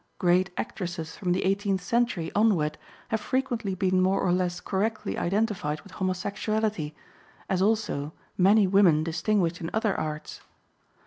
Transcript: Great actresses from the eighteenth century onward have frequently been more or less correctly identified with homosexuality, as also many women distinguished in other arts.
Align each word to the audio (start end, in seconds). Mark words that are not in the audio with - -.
Great 0.17 0.49
actresses 0.57 1.15
from 1.15 1.31
the 1.31 1.45
eighteenth 1.45 1.79
century 1.79 2.31
onward 2.33 2.79
have 3.09 3.21
frequently 3.21 3.75
been 3.75 4.01
more 4.01 4.19
or 4.19 4.31
less 4.33 4.59
correctly 4.59 5.15
identified 5.15 5.79
with 5.81 5.91
homosexuality, 5.91 6.95
as 7.47 7.61
also 7.61 8.11
many 8.35 8.65
women 8.65 9.03
distinguished 9.03 9.61
in 9.61 9.69
other 9.75 9.95
arts. 9.99 10.41